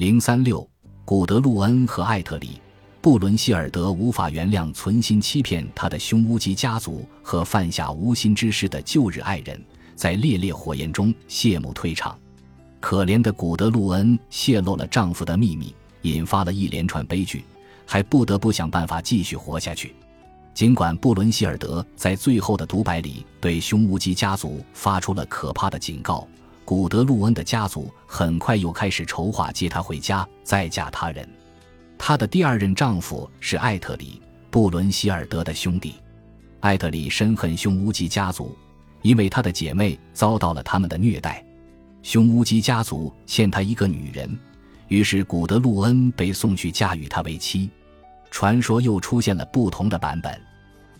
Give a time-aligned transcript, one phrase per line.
[0.00, 0.66] 零三六，
[1.04, 2.58] 古德路恩和艾特里，
[3.02, 9.62] 布伦希尔德无法原谅存心欺骗他的匈乌基家族和犯下无心之失的旧日爱人，
[9.94, 12.18] 在烈烈火焰中谢幕退场。
[12.80, 17.44] 可怜的古德路恩泄露了丈夫的秘密，引发了一连串悲剧，
[17.84, 19.94] 还不得不想办法继续活下去。
[20.54, 26.26] 尽管布伦希尔德在最后的独白里对匈乌基家族发出了可怕的警告，
[26.70, 31.28] 古德路恩的家族很快又开始筹划接她回家，再嫁他人。
[31.98, 34.22] 她的第二任丈夫是艾特里，
[34.52, 35.96] 布伦希尔德的兄弟。
[36.60, 38.56] 艾特里深恨匈乌基家族，
[39.02, 41.44] 因为他的姐妹遭到了他们的虐待。
[42.04, 44.38] 匈乌基家族欠他一个女人，
[44.86, 47.68] 于是古德路恩被送去嫁与他为妻。
[48.30, 50.40] 传说又出现了不同的版本，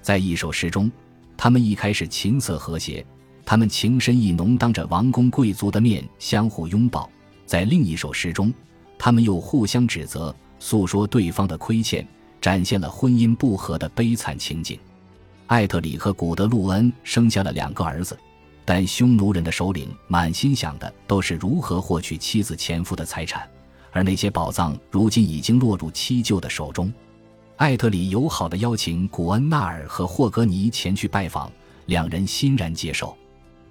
[0.00, 0.88] 在一首诗中，
[1.36, 3.04] 他们一开始琴瑟和谐，
[3.46, 7.08] 他们情深意浓，当着王公贵族的面相互拥抱；
[7.46, 8.52] 在另一首诗中，
[8.98, 12.04] 他们又互相指责，诉说对方的亏欠，
[12.40, 14.76] 展现了婚姻不和的悲惨情景。
[15.46, 18.18] 艾特里和古德路恩生下了两个儿子，
[18.64, 23.48] 但匈奴人的首领满心想的都是如何获取妻子前夫的财产，
[23.92, 26.92] 而那些宝藏如今已经落入七舅的手中。
[27.58, 31.48] 艾特里友好地邀请古恩纳尔和霍格尼前去拜访，
[31.84, 33.16] 两人欣然接受。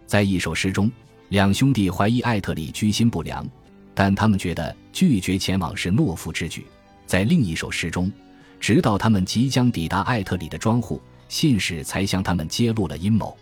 [0.06, 0.92] 在一首诗中，
[1.30, 3.48] 两兄弟怀疑艾特里居心不良，
[3.94, 6.66] 但他们觉得拒绝前往是懦夫之举。
[7.06, 8.12] 在另一首诗中，
[8.60, 13.36] 直到他们即将抵达艾特里的庄户，信使才向他们揭露了阴谋。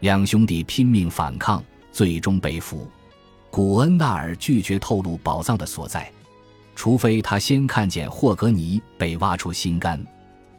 [0.00, 2.88] 两兄弟拼命反抗，最终被俘。
[3.50, 6.10] 古恩纳尔拒绝透露宝藏的所在。
[6.74, 10.00] 除非他先看见霍格尼被挖出心肝，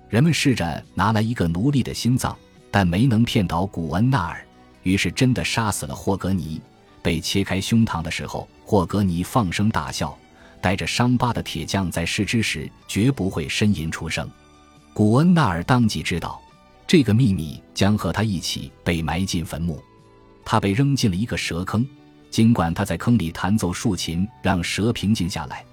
[0.10, 2.38] 人们试着拿来一个奴隶的心脏，
[2.70, 4.46] 但没能骗倒古恩纳尔，
[4.84, 6.62] 于是真的杀死了霍格尼。
[7.02, 10.18] 被切开胸膛的时候，霍格尼放声大笑。
[10.62, 14.30] 带着伤疤的铁匠在试之时绝不会呻吟出声。
[14.94, 16.42] 古恩纳尔当即知道，
[16.86, 19.82] 这个秘密将和他一起被埋进坟墓。
[20.44, 21.88] 他被扔进了一个蛇坑，
[22.30, 25.64] 尽管他在坑里弹奏竖琴，让蛇平静下来。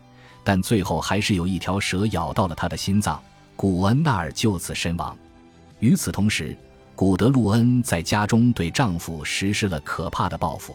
[0.44, 3.20] 但最后还是有一条蛇咬到了他的心脏，
[3.56, 5.18] 古恩纳尔就此身亡。
[5.80, 6.56] 与此同时，
[6.96, 10.74] 古德路恩在家中对丈夫实施了可怕的报复。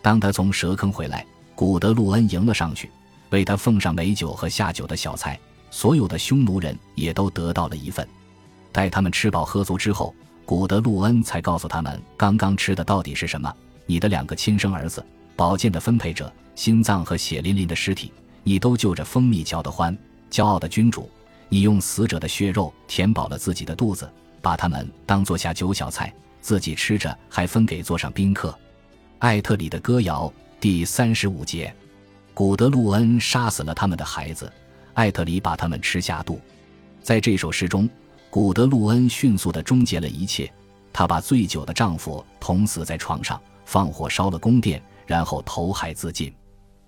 [0.00, 2.90] 当他从蛇坑回来，古德路恩迎了上去，
[3.28, 5.38] 为他奉上美酒和下酒的小菜。
[5.70, 8.08] 所有的匈奴人也都得到了一份。
[8.72, 10.14] 待他们吃饱喝足之后，
[10.46, 13.54] 古德路恩才告诉他们刚刚吃的到底是什么：
[13.84, 15.04] 你的两个亲生儿子，
[15.36, 18.10] 宝剑的分配者，心脏和血淋淋的尸体。
[18.42, 19.96] 你都就着蜂蜜嚼得欢，
[20.30, 21.10] 骄傲的君主，
[21.50, 24.10] 你用死者的血肉填饱了自己的肚子，
[24.40, 28.56] 把他们当做下酒小菜，自己吃着，还分给座上宾客。
[29.18, 31.74] 艾特里的歌谣第三十五节，
[32.32, 34.52] 古德路恩杀死了他们的孩子，
[34.94, 36.40] 艾特里把他们吃下肚。
[37.02, 37.88] 在这首诗中，
[38.30, 40.52] 古德路恩迅速地终结了一切，
[40.92, 46.34] 他把醉酒的丈夫捅死在床上，放火烧了宫殿，然后投海自尽，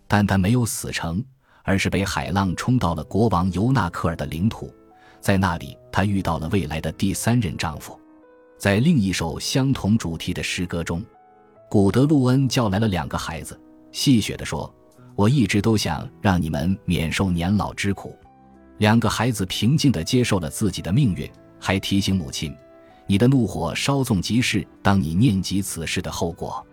[0.07, 1.25] 但他没有死成。
[1.65, 4.75] 而是被海浪冲到了国王尤纳克尔的领土，
[5.23, 7.99] 在那里，她遇到了未来的第三任丈夫。
[8.59, 11.01] 在另一首相同主题的诗歌中，
[11.71, 13.59] 古德路恩叫来了两个孩子，
[13.93, 14.73] 戏谑地说
[15.15, 18.19] ：“我一直都想让你们免受年老之苦。”
[18.79, 22.53] 两个孩子平静地接受了自己的命运，还提醒母亲
[23.07, 26.67] ：“你的怒火稍纵即逝，当你念及此事的后果。”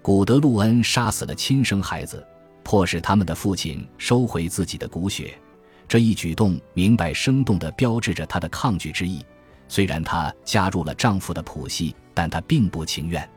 [0.00, 2.24] 古德路恩杀死了亲生孩子。
[2.64, 5.34] 迫使他们的父亲收回自己的骨血，
[5.88, 9.24] 这一举动明白生动地标志着她的抗拒之意。
[9.66, 13.28] 虽然她加入了丈夫的谱系，但她并不情愿。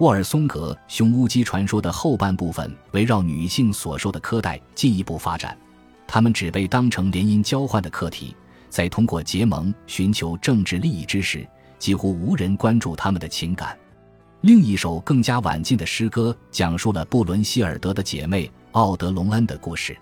[0.00, 5.56] 沃尔松格雄乌鸡传说的后半部分围绕女性所受的苛待进一步发展，
[6.04, 8.34] 他们只被当成联姻交换的课题，
[8.68, 11.46] 在通过结盟寻求政治利益之时，
[11.78, 13.78] 几乎无人关注他们的情感。
[14.40, 18.50] 另一首更加晚近的诗歌讲述了布伦希尔德的姐妹。
[18.72, 19.96] 奥德隆恩的故事，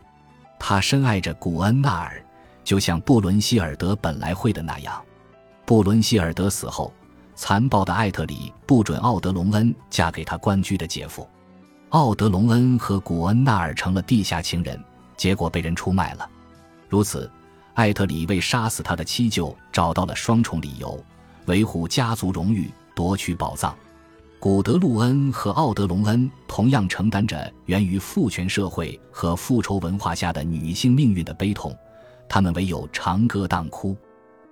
[0.64, 2.24] 他深爱着古恩纳尔，
[2.62, 5.02] 就像布伦希尔德本来会的那样。
[5.66, 6.94] 布伦希尔德死后，
[7.34, 11.28] 残暴的艾特里不准奥德隆恩嫁给他官居的姐夫。
[11.88, 14.80] 奥德隆恩和古恩纳尔成了地下情人，
[15.16, 16.30] 结果被人出卖了。
[16.88, 17.28] 如此，
[17.74, 20.96] 艾特里为杀死他的妻舅找到了双重理由：
[21.46, 23.74] 维护家族荣誉，夺取宝藏。
[24.42, 31.72] 古德路恩和奥德隆恩同样承担着源于父权社会和复仇文化下的女性命运的悲痛，
[32.28, 33.96] 他们唯有长歌当哭。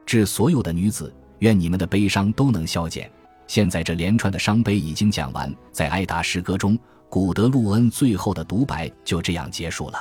[0.06, 3.10] 致所有的女子，愿你们的悲伤都能消减。
[3.48, 6.78] 现在这连串的伤悲已经讲完，在艾达诗歌中，
[7.08, 9.98] 古德路恩最后的独白就这样结束了。